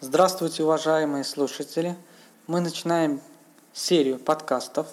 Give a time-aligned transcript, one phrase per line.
[0.00, 1.96] Здравствуйте, уважаемые слушатели!
[2.46, 3.18] Мы начинаем
[3.72, 4.86] серию подкастов,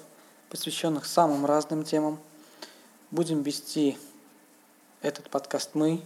[0.50, 2.22] посвященных самым разным темам.
[3.12, 3.98] Будем вести
[5.02, 6.02] этот подкаст мы,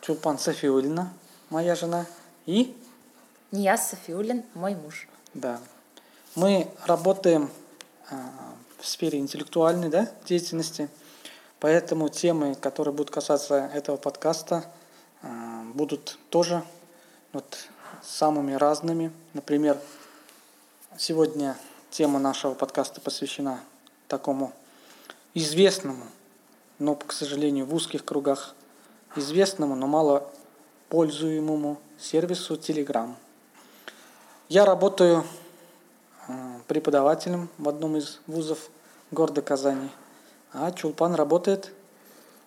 [0.00, 1.14] Чулпан Софиулина,
[1.48, 2.06] моя жена,
[2.46, 2.76] и...
[3.52, 5.06] Нияз Софиулин, мой муж.
[5.32, 5.60] Да.
[6.34, 7.48] Мы работаем
[8.10, 10.88] в сфере интеллектуальной да, деятельности,
[11.60, 14.64] поэтому темы, которые будут касаться этого подкаста,
[15.74, 16.64] будут тоже
[17.36, 17.68] вот
[18.02, 19.12] самыми разными.
[19.34, 19.78] Например,
[20.96, 21.54] сегодня
[21.90, 23.60] тема нашего подкаста посвящена
[24.08, 24.54] такому
[25.34, 26.04] известному,
[26.78, 28.54] но, к сожалению, в узких кругах
[29.16, 30.26] известному, но мало
[30.88, 33.14] пользуемому сервису Telegram.
[34.48, 35.22] Я работаю
[36.28, 36.32] э,
[36.68, 38.70] преподавателем в одном из вузов
[39.10, 39.90] города Казани,
[40.54, 41.70] а Чулпан работает?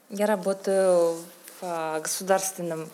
[0.09, 2.90] Я работаю в а, государственном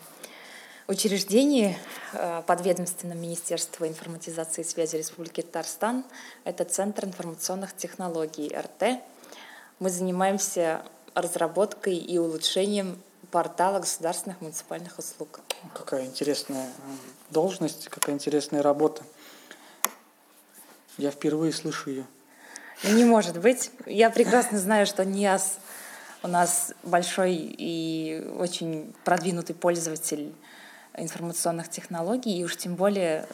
[0.87, 1.77] учреждении
[2.13, 6.05] э, подведомственном Министерства информатизации и связи Республики Татарстан.
[6.43, 9.01] Это Центр информационных технологий РТ.
[9.79, 10.83] Мы занимаемся
[11.15, 13.01] разработкой и улучшением
[13.31, 15.39] портала государственных муниципальных услуг.
[15.73, 16.69] Какая интересная
[17.31, 19.03] должность, какая интересная работа.
[20.97, 22.05] Я впервые слышу ее.
[22.83, 23.71] Не может быть.
[23.85, 25.57] Я прекрасно знаю, что НИАС
[26.23, 30.33] у нас большой и очень продвинутый пользователь
[30.97, 33.27] информационных технологий, и уж тем более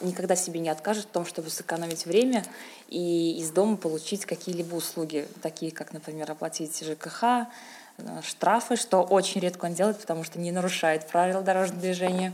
[0.00, 2.44] никогда себе не откажет в том, чтобы сэкономить время
[2.88, 9.40] и из дома получить какие-либо услуги, такие как, например, оплатить ЖКХ, э, штрафы, что очень
[9.40, 12.32] редко он делает, потому что не нарушает правила дорожного движения.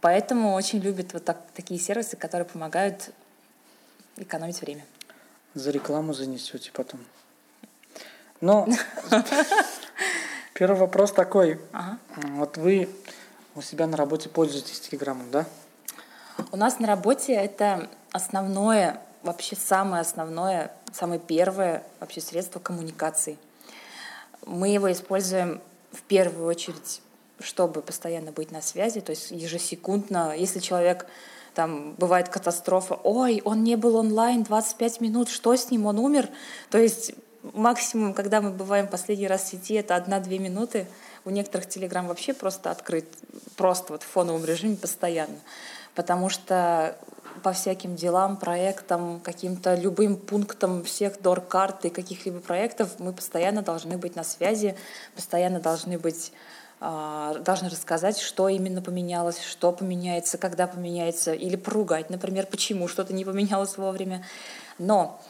[0.00, 3.10] Поэтому очень любит вот так, такие сервисы, которые помогают
[4.16, 4.84] экономить время.
[5.54, 7.00] За рекламу занесете потом.
[8.40, 8.66] Но
[10.54, 11.60] первый вопрос такой.
[11.72, 11.98] Ага.
[12.16, 12.88] Вот вы
[13.54, 15.46] у себя на работе пользуетесь Телеграмом, да?
[16.50, 23.38] У нас на работе это основное, вообще самое основное, самое первое вообще средство коммуникации.
[24.46, 25.60] Мы его используем
[25.92, 27.00] в первую очередь,
[27.40, 30.34] чтобы постоянно быть на связи, то есть ежесекундно.
[30.36, 31.06] Если человек
[31.54, 36.28] там бывает катастрофа, ой, он не был онлайн 25 минут, что с ним, он умер.
[36.70, 37.12] То есть
[37.42, 40.86] максимум, когда мы бываем последний раз в сети, это одна-две минуты.
[41.24, 43.06] У некоторых Телеграм вообще просто открыт,
[43.56, 45.38] просто вот в фоновом режиме постоянно.
[45.94, 46.96] Потому что
[47.42, 53.98] по всяким делам, проектам, каким-то любым пунктам всех дор-карт и каких-либо проектов мы постоянно должны
[53.98, 54.76] быть на связи,
[55.14, 56.32] постоянно должны быть
[56.84, 63.14] а, должны рассказать, что именно поменялось, что поменяется, когда поменяется, или поругать, например, почему что-то
[63.14, 64.24] не поменялось вовремя.
[64.78, 65.22] Но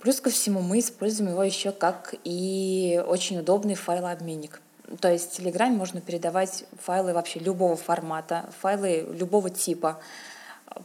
[0.00, 4.60] плюс ко всему мы используем его еще как и очень удобный файлообменник.
[4.98, 10.00] То есть в Телеграме можно передавать файлы вообще любого формата, файлы любого типа.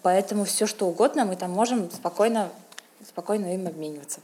[0.02, 2.50] Поэтому все, что угодно, мы там можем спокойно,
[3.08, 4.20] спокойно им обмениваться.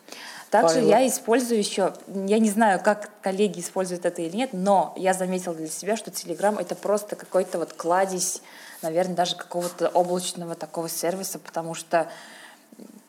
[0.49, 0.89] Также файлы.
[0.89, 5.55] я использую еще, я не знаю, как коллеги используют это или нет, но я заметила
[5.55, 8.41] для себя, что Telegram это просто какой-то вот кладезь,
[8.81, 12.07] наверное, даже какого-то облачного такого сервиса, потому что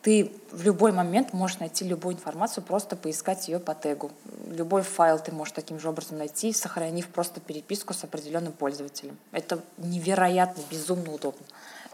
[0.02, 4.10] ты в любой момент можешь найти любую информацию, просто поискать ее по тегу.
[4.50, 9.16] Любой файл ты можешь таким же образом найти, сохранив просто переписку с определенным пользователем.
[9.30, 11.46] Это невероятно, безумно удобно.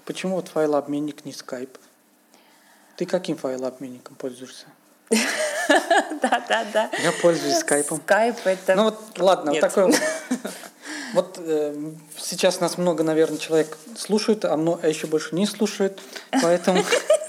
[0.07, 1.79] Почему вот файлообменник не Skype?
[2.97, 4.67] Ты каким файлообменником пользуешься?
[6.23, 6.91] Да, да, да.
[7.03, 8.01] Я пользуюсь скайпом.
[8.01, 8.75] Скайп это...
[8.75, 9.95] Ну вот, ладно, вот такой
[11.15, 11.39] вот.
[11.39, 16.01] э, сейчас нас много, наверное, человек слушает, а, много, а еще больше не слушает,
[16.43, 16.83] поэтому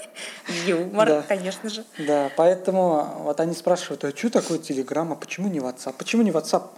[0.66, 1.22] Юмор, да.
[1.22, 1.84] конечно же.
[1.98, 5.94] Да, поэтому вот они спрашивают, а что такое Телеграм, а почему не WhatsApp?
[5.96, 6.68] Почему не WhatsApp?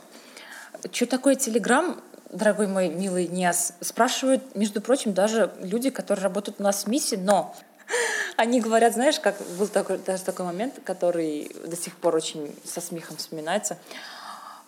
[0.91, 2.01] Что такое Телеграм,
[2.31, 7.17] дорогой мой милый Ниас, спрашивают, между прочим, даже люди, которые работают у нас в МИСе,
[7.19, 7.55] но
[8.37, 12.81] они говорят, знаешь, как был такой, даже такой момент, который до сих пор очень со
[12.81, 13.79] смехом вспоминается.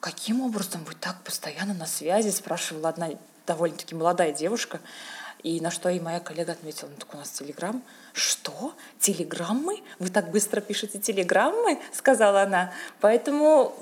[0.01, 2.29] Каким образом вы так постоянно на связи?
[2.29, 3.09] Спрашивала одна
[3.47, 4.81] довольно-таки молодая девушка.
[5.45, 7.83] И на что и моя коллега отметила, ну так у нас Телеграм.
[8.15, 8.73] Что?
[8.99, 9.83] Телеграммы?
[9.99, 11.79] Вы так быстро пишете телеграммы?
[11.93, 12.73] Сказала она.
[13.01, 13.75] Поэтому,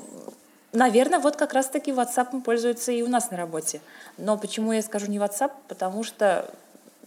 [0.73, 3.81] наверное, вот как раз-таки WhatsApp пользуется и у нас на работе.
[4.19, 5.53] Но почему я скажу не WhatsApp?
[5.69, 6.53] Потому что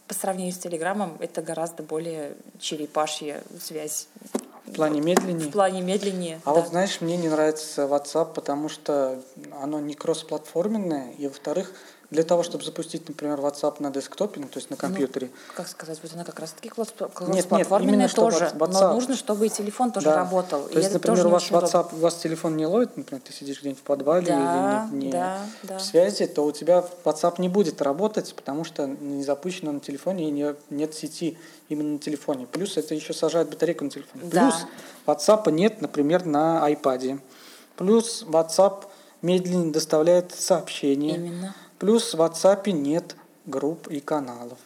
[0.07, 4.07] по сравнению с Телеграмом это гораздо более черепашья связь.
[4.65, 5.49] В плане медленнее?
[5.49, 6.39] В плане медленнее.
[6.45, 6.61] А да.
[6.61, 9.21] вот знаешь, мне не нравится WhatsApp, потому что
[9.61, 11.73] оно не кроссплатформенное, и во-вторых,
[12.11, 15.29] Для того, чтобы запустить, например, WhatsApp на десктопе, ну, то есть на компьютере.
[15.31, 16.71] Ну, как сказать, вот она как раз таки
[17.27, 18.71] нет, нет, именно тоже, WhatsApp.
[18.71, 20.17] но нужно, чтобы и телефон тоже да.
[20.17, 20.63] работал.
[20.67, 23.81] То есть, например, у вас WhatsApp, у вас телефон не ловит, например, ты сидишь где-нибудь
[23.81, 25.77] в подвале да, или не, не да, да.
[25.77, 30.27] в связи, то у тебя WhatsApp не будет работать, потому что не запущено на телефоне
[30.27, 31.37] и не, нет сети
[31.69, 32.45] именно на телефоне.
[32.45, 34.25] Плюс это еще сажает батарейку на телефоне.
[34.25, 34.51] Да.
[34.51, 34.65] Плюс
[35.07, 37.19] WhatsApp нет, например, на iPad.
[37.75, 38.85] Плюс WhatsApp
[39.21, 41.15] медленно доставляет сообщения.
[41.15, 41.55] Именно.
[41.79, 44.59] Плюс в WhatsApp нет групп и каналов.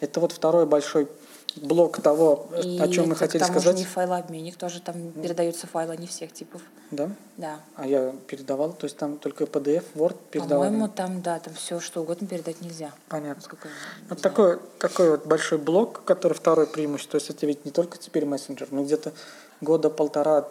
[0.00, 1.08] Это вот второй большой
[1.56, 3.76] блок того, и о чем мы хотели там сказать.
[3.76, 6.62] не файлообменник, тоже там передаются файлы не всех типов.
[6.90, 7.10] Да?
[7.36, 7.60] Да.
[7.76, 10.64] А я передавал, то есть там только PDF, Word передавал.
[10.64, 12.92] По-моему, там, да, там все что угодно передать нельзя.
[13.08, 13.42] Понятно.
[13.42, 13.68] Сколько
[14.08, 17.12] вот такой, такой вот большой блок, который второй преимущество.
[17.12, 19.12] То есть это ведь не только теперь мессенджер, но где-то
[19.60, 20.48] года полтора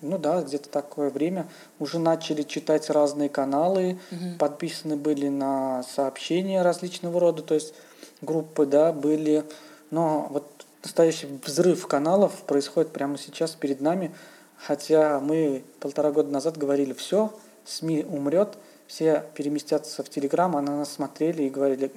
[0.00, 1.48] ну да, где-то такое время,
[1.78, 4.38] уже начали читать разные каналы, Мгм.
[4.38, 7.74] подписаны были на сообщения различного рода, то есть
[8.20, 9.44] группы, да, были.
[9.90, 10.44] Но вот
[10.84, 14.14] настоящий взрыв каналов происходит прямо сейчас перед нами,
[14.56, 17.32] хотя мы полтора года назад говорили, все,
[17.64, 18.56] СМИ умрет,
[18.86, 21.90] все переместятся в Телеграм, а на нас смотрели и говорили,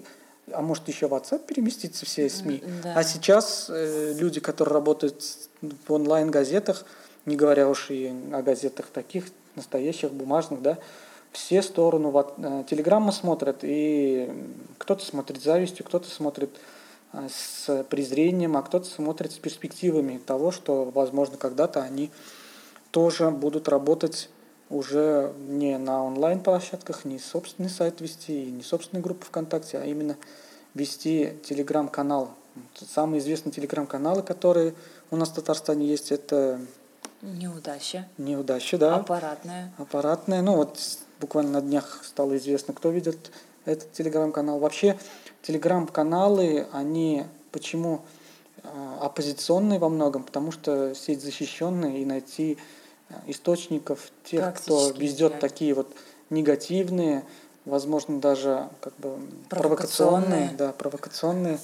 [0.51, 2.63] а может еще в WhatsApp переместиться все СМИ.
[2.83, 2.93] да.
[2.95, 5.23] А сейчас э, люди, которые работают
[5.87, 6.85] в онлайн-газетах,
[7.25, 9.25] не говоря уж и о газетах таких,
[9.55, 10.77] настоящих, бумажных, да,
[11.31, 14.29] все сторону вот, э, телеграммы смотрят, и
[14.77, 16.49] кто-то смотрит завистью, кто-то смотрит
[17.13, 22.11] э, с презрением, а кто-то смотрит с перспективами того, что, возможно, когда-то они
[22.91, 24.29] тоже будут работать
[24.69, 30.17] уже не на онлайн-площадках, не собственный сайт вести, и не собственные группы ВКонтакте, а именно
[30.73, 32.31] вести телеграм-канал.
[32.75, 34.73] Самые известные телеграм-каналы, которые
[35.09, 36.59] у нас в Татарстане есть, это
[37.21, 38.07] Неудача.
[38.17, 39.71] «Неудача», да, Аппаратная.
[39.77, 40.41] аппаратная.
[40.41, 40.79] Ну вот
[41.19, 43.31] буквально на днях стало известно, кто ведет
[43.65, 44.59] этот телеграм-канал.
[44.59, 44.97] Вообще
[45.43, 48.01] телеграм-каналы, они почему
[48.63, 50.23] а, оппозиционные во многом?
[50.23, 52.57] Потому что сеть защищенная и найти
[53.09, 55.39] а, источников тех, кто ведет нереально.
[55.39, 55.93] такие вот
[56.31, 57.23] негативные,
[57.65, 59.19] возможно, даже как бы
[59.49, 60.49] Провокационные.
[60.49, 61.59] провокационные, да, провокационные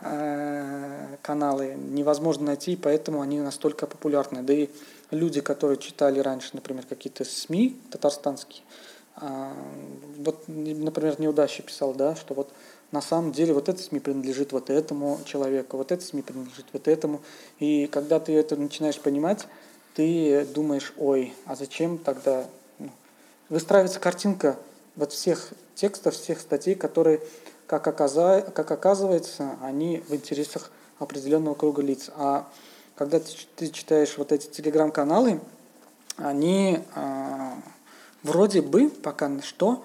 [0.00, 4.42] э, каналы невозможно найти, поэтому они настолько популярны.
[4.42, 4.68] Да и
[5.10, 8.62] люди, которые читали раньше, например, какие-то СМИ татарстанские,
[9.16, 9.52] а,
[10.18, 12.52] вот, например, неудача писал, да, что вот
[12.92, 16.86] на самом деле вот это СМИ принадлежит вот этому человеку, вот это СМИ принадлежит вот
[16.86, 17.20] этому.
[17.58, 19.46] И когда ты это начинаешь понимать,
[19.94, 22.46] ты думаешь, ой, а зачем тогда
[22.78, 22.90] ну,
[23.48, 24.58] выстраивается картинка
[24.94, 27.20] вот всех текстов, всех статей, которые,
[27.66, 32.10] как, оказа- как оказывается, они в интересах определенного круга лиц.
[32.16, 32.46] А
[32.96, 35.40] когда ты, ты читаешь вот эти телеграм-каналы,
[36.16, 37.58] они а,
[38.22, 39.84] вроде бы пока что,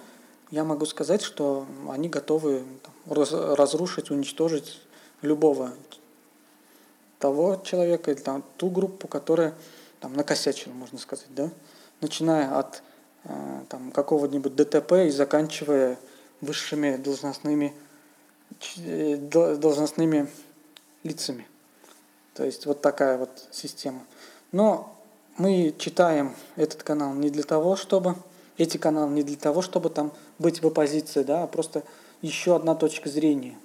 [0.50, 4.82] я могу сказать, что они готовы там, раз- разрушить, уничтожить
[5.22, 5.74] любого
[7.20, 9.54] того человека или там, ту группу, которая
[10.00, 11.52] там накосячила, можно сказать, да,
[12.00, 12.82] начиная от
[13.26, 16.00] э, там какого-нибудь ДТП и заканчивая
[16.40, 17.74] высшими должностными
[18.78, 20.28] э, дол- должностными
[21.04, 21.46] лицами.
[22.42, 24.04] То есть вот такая вот система.
[24.52, 24.98] Но
[25.38, 28.16] мы читаем этот канал не для того, чтобы
[28.58, 31.84] эти каналы не для того, чтобы там быть в оппозиции, да, а просто
[32.24, 33.56] еще одна точка зрения,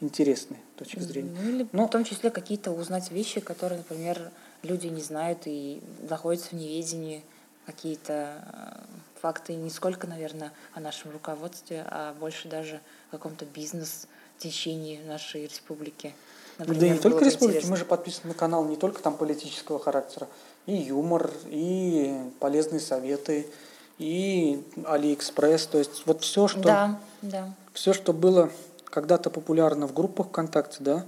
[0.00, 1.36] интересная точка зрения.
[1.36, 4.30] Ну, или Ну, в том числе какие-то узнать вещи, которые, например,
[4.62, 7.24] люди не знают и находятся в неведении.
[7.66, 12.80] Какие-то э, факты не сколько, наверное, о нашем руководстве, а больше даже
[13.10, 16.14] о каком-то бизнес-течении нашей республики.
[16.58, 17.70] Да и Например, не только республики, интересно.
[17.70, 20.26] мы же подписаны на канал не только там политического характера,
[20.66, 23.46] и юмор, и полезные советы,
[23.98, 27.54] и Алиэкспресс, то есть вот все, что Да, да.
[27.72, 28.50] все, что было
[28.86, 31.04] когда-то популярно в группах ВКонтакте, да,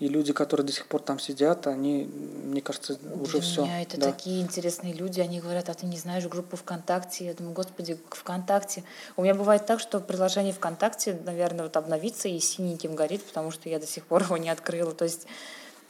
[0.00, 3.62] и люди, которые до сих пор там сидят, они, мне кажется, уже Для все.
[3.64, 4.10] меня это да.
[4.10, 7.26] такие интересные люди, они говорят, а ты не знаешь группу ВКонтакте?
[7.26, 8.82] Я думаю, господи, ВКонтакте.
[9.18, 13.68] У меня бывает так, что приложение ВКонтакте, наверное, вот обновится и синеньким горит, потому что
[13.68, 14.92] я до сих пор его не открыла.
[14.92, 15.26] То есть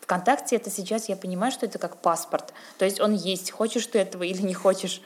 [0.01, 2.53] ВКонтакте это сейчас, я понимаю, что это как паспорт.
[2.79, 5.03] То есть он есть, хочешь ты этого или не хочешь.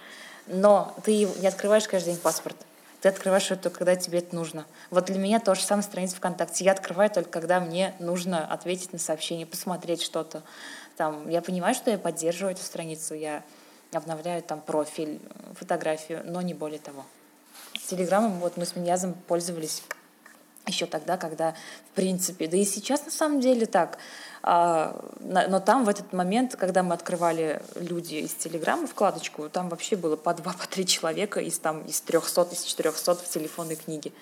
[0.46, 2.56] Но ты не открываешь каждый день паспорт.
[3.04, 4.64] Ты открываешь это, когда тебе это нужно.
[4.88, 6.64] Вот для меня то же самое страница ВКонтакте.
[6.64, 10.42] Я открываю только, когда мне нужно ответить на сообщение, посмотреть что-то.
[10.96, 13.42] Там, я понимаю, что я поддерживаю эту страницу, я
[13.92, 15.20] обновляю там профиль,
[15.52, 17.04] фотографию, но не более того.
[17.78, 19.82] С Телеграмом вот мы с Миньязом пользовались
[20.66, 21.54] еще тогда, когда,
[21.90, 23.99] в принципе, да и сейчас на самом деле так,
[24.47, 30.17] но там в этот момент, когда мы открывали люди из Телеграма вкладочку, там вообще было
[30.17, 34.13] по два, по три человека из, там, из 300, из 400 в телефонной книге.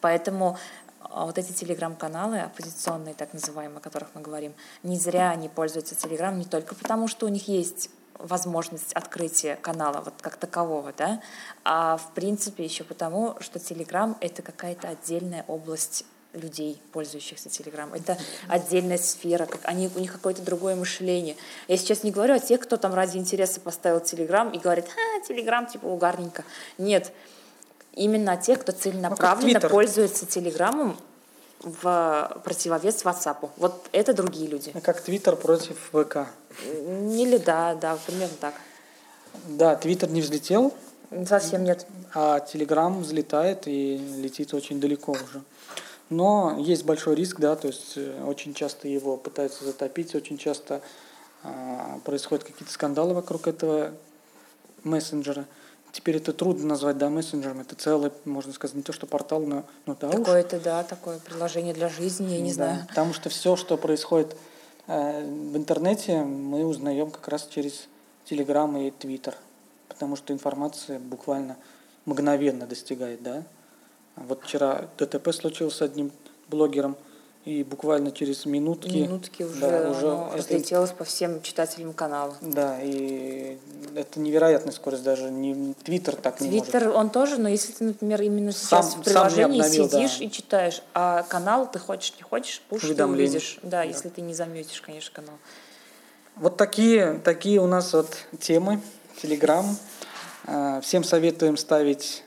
[0.00, 0.56] Поэтому
[1.00, 4.54] а, вот эти телеграм-каналы оппозиционные, так называемые, о которых мы говорим,
[4.84, 10.00] не зря они пользуются телеграм, не только потому, что у них есть возможность открытия канала
[10.00, 11.20] вот как такового, да,
[11.64, 17.92] а в принципе еще потому, что Телеграм— это какая-то отдельная область людей, пользующихся Телеграм.
[17.94, 21.36] Это отдельная сфера, как они, у них какое-то другое мышление.
[21.68, 25.26] Я сейчас не говорю о тех, кто там ради интереса поставил Телеграм и говорит, а,
[25.26, 26.44] Телеграм типа угарненько.
[26.78, 27.12] Нет,
[27.92, 30.96] именно о тех, кто целенаправленно ну, пользуется Телеграмом
[31.60, 33.50] в противовес WhatsApp.
[33.56, 34.72] Вот это другие люди.
[34.82, 36.28] Как Твиттер против ВК.
[36.64, 38.54] Или да, да, примерно так.
[39.48, 40.72] Да, Твиттер не взлетел.
[41.26, 41.86] Совсем нет.
[42.14, 45.42] А Телеграм взлетает и летит очень далеко уже.
[46.08, 50.80] Но есть большой риск, да, то есть э, очень часто его пытаются затопить, очень часто
[51.42, 53.92] а, происходят какие-то скандалы вокруг этого
[54.84, 55.46] мессенджера.
[55.92, 57.60] Теперь это трудно назвать, да, мессенджером.
[57.60, 61.72] Это целый, можно сказать, не то что портал, но, но да Такое-то, да, такое приложение
[61.72, 62.86] для жизни, я не да, знаю.
[62.88, 64.36] Потому что все, что происходит
[64.88, 67.88] э, в интернете, мы узнаем как раз через
[68.26, 69.36] Телеграм и Твиттер.
[69.88, 71.56] Потому что информация буквально
[72.04, 73.44] мгновенно достигает, да.
[74.16, 76.10] Вот вчера ДТП случилось с одним
[76.48, 76.96] блогером,
[77.44, 78.96] и буквально через минутки...
[78.96, 80.36] Минутки уже, да, уже это...
[80.36, 82.36] разлетелось по всем читателям канала.
[82.40, 83.56] Да, и
[83.94, 86.72] это невероятная скорость, даже не Твиттер так Twitter, не может.
[86.72, 90.24] Твиттер он тоже, но если ты, например, именно сейчас сам, в приложении обновил, сидишь да.
[90.24, 93.60] и читаешь, а канал ты хочешь, не хочешь, пуш ты увидишь.
[93.62, 95.36] Да, да, если ты не заметишь, конечно, канал.
[96.34, 98.08] Вот такие, такие у нас вот
[98.40, 98.80] темы.
[99.22, 99.64] Телеграм.
[100.46, 102.24] Э, всем советуем ставить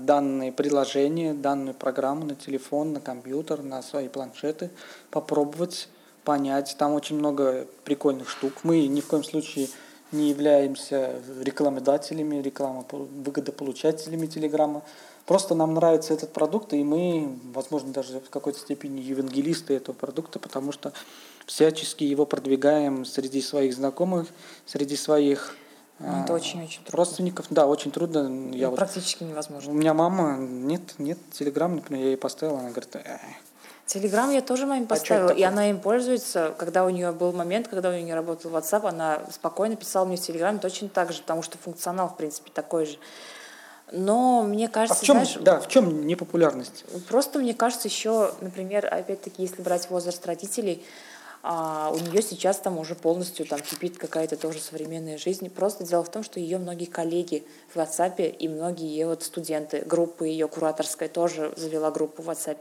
[0.00, 4.70] данные приложения, данную программу на телефон, на компьютер, на свои планшеты,
[5.10, 5.88] попробовать
[6.24, 6.76] понять.
[6.78, 8.52] Там очень много прикольных штук.
[8.62, 9.68] Мы ни в коем случае
[10.12, 14.82] не являемся рекламодателями, рекламовыгодополучателями Телеграма.
[15.24, 20.40] Просто нам нравится этот продукт, и мы, возможно, даже в какой-то степени евангелисты этого продукта,
[20.40, 20.92] потому что
[21.46, 24.26] всячески его продвигаем среди своих знакомых,
[24.66, 25.54] среди своих
[26.00, 26.96] ну, это очень-очень трудно.
[26.96, 28.50] Родственников, да, очень трудно.
[28.52, 29.70] Я ну, практически вот, невозможно.
[29.70, 33.18] У меня мама, нет, нет, Телеграм, например, я ей поставила, она говорит, э,
[33.84, 36.54] Телеграм я тоже маме а поставила, а и она им пользуется.
[36.56, 40.16] Когда у нее был момент, когда у нее не работал WhatsApp, она спокойно писала мне
[40.16, 42.98] в Телеграме точно так же, потому что функционал, в принципе, такой же.
[43.92, 46.84] Но мне кажется, а в чем, знаешь, да, в чем непопулярность?
[47.08, 50.84] Просто мне кажется еще, например, опять-таки, если брать возраст родителей,
[51.42, 55.48] а у нее сейчас там уже полностью там кипит какая-то тоже современная жизнь.
[55.48, 59.82] Просто дело в том, что ее многие коллеги в WhatsApp и многие ее вот студенты,
[59.86, 62.58] группы ее кураторской тоже завела группу в WhatsApp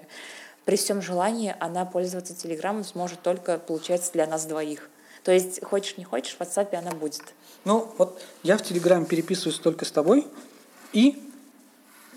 [0.70, 4.88] при всем желании она пользоваться Телеграмом сможет только, получается, для нас двоих.
[5.24, 7.24] То есть, хочешь не хочешь, в WhatsApp она будет.
[7.66, 10.28] Ну, вот я в Телеграме переписываюсь только с тобой
[10.94, 11.20] и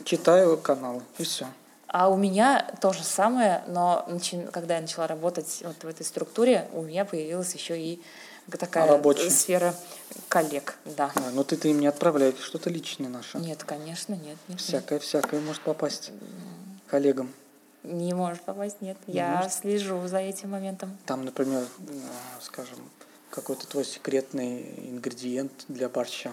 [0.05, 1.47] читаю каналы, и все.
[1.93, 4.09] А у меня то же самое, но
[4.51, 8.03] когда я начала работать вот в этой структуре, у меня появилась еще и
[8.59, 9.29] такая Рабочий.
[9.29, 9.75] сфера
[10.29, 11.13] коллег, да.
[11.15, 13.37] А, но ты-то им не отправляешь что-то личное наше?
[13.39, 14.39] Нет, конечно, нет.
[14.49, 15.03] нет всякое, нет.
[15.03, 16.13] всякое может попасть
[16.89, 17.31] коллегам.
[17.83, 18.97] Не может попасть, нет.
[19.07, 19.53] Не Я может.
[19.53, 20.97] слежу за этим моментом.
[21.05, 21.93] Там, например, э,
[22.41, 22.79] скажем,
[23.29, 26.31] какой-то твой секретный ингредиент для борща.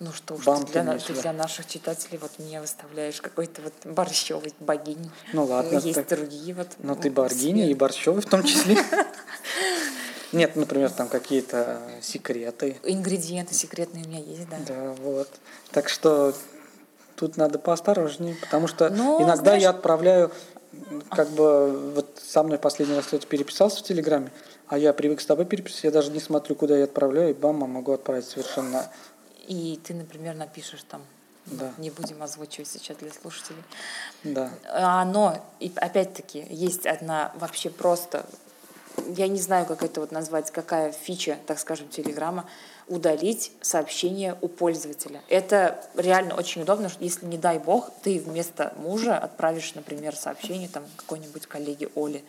[0.00, 4.52] Ну что ж, ты для, ты для наших читателей вот меня выставляешь какой-то вот борщевый
[4.58, 5.10] богинь.
[5.32, 5.78] Ну ладно.
[5.78, 6.68] Есть ты, другие вот.
[6.78, 8.76] Ну ты богиня и борщевый в том числе.
[10.32, 12.76] Нет, например, там какие-то секреты.
[12.82, 14.56] Ингредиенты секретные у меня есть, да.
[14.66, 15.28] Да, вот.
[15.70, 16.34] Так что
[17.14, 20.32] тут надо поосторожнее, потому что Но, ну, иногда знаешь, я отправляю
[21.10, 24.32] как бы вот со мной последний раз кто-то переписался в Телеграме,
[24.66, 27.56] а я привык с тобой переписываться, я даже не смотрю, куда я отправляю, и бам,
[27.56, 28.90] могу отправить совершенно.
[29.46, 31.02] И ты, например, напишешь там,
[31.46, 31.72] да.
[31.78, 33.62] не будем озвучивать сейчас для слушателей.
[34.22, 34.50] Да.
[34.68, 38.26] А, но, и опять-таки, есть одна вообще просто,
[39.16, 42.46] я не знаю, как это вот назвать, какая фича, так скажем, Телеграма,
[42.86, 45.22] удалить сообщение у пользователя.
[45.28, 50.68] Это реально очень удобно, что если, не дай бог, ты вместо мужа отправишь, например, сообщение
[50.68, 52.22] там какой-нибудь коллеге Оле.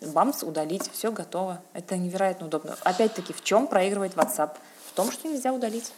[0.00, 1.62] Бамс, удалить, все готово.
[1.72, 2.76] Это невероятно удобно.
[2.84, 4.56] Опять-таки, в чем проигрывает WhatsApp?
[4.86, 5.92] В том, что нельзя удалить.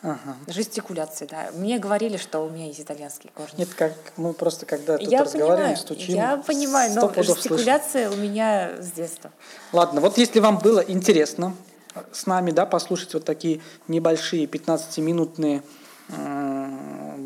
[0.00, 0.36] Ага.
[0.46, 1.50] Жестикуляция, да.
[1.54, 3.52] Мне говорили, что у меня есть итальянский корни.
[3.58, 6.14] Нет, как мы просто когда тут я разговариваем, понимаю, стучим.
[6.14, 8.20] Я понимаю, но жестикуляция слышим.
[8.20, 9.32] у меня с детства.
[9.72, 11.54] Ладно, вот если вам было интересно,
[12.12, 15.62] с нами, да, послушать вот такие небольшие 15-минутные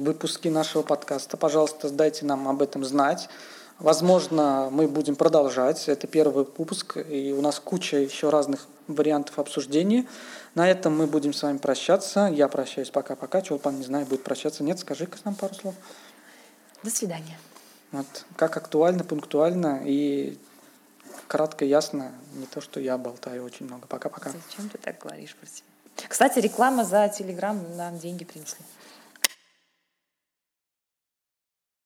[0.02, 1.36] выпуски нашего подкаста.
[1.36, 3.28] Пожалуйста, дайте нам об этом знать.
[3.82, 5.88] Возможно, мы будем продолжать.
[5.88, 10.06] Это первый выпуск, и у нас куча еще разных вариантов обсуждения.
[10.54, 12.30] На этом мы будем с вами прощаться.
[12.32, 13.42] Я прощаюсь пока-пока.
[13.42, 14.62] Чулпан, не знаю, будет прощаться.
[14.62, 15.74] Нет, скажи-ка нам пару слов.
[16.84, 17.36] До свидания.
[17.90, 18.06] Вот.
[18.36, 20.38] Как актуально, пунктуально и
[21.26, 22.12] кратко, ясно.
[22.34, 23.88] Не то, что я болтаю очень много.
[23.88, 24.30] Пока-пока.
[24.30, 25.66] Зачем ты так говоришь про себя?
[26.08, 28.64] Кстати, реклама за Телеграм нам деньги принесли.